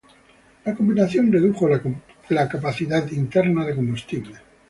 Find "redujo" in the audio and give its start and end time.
1.31-1.69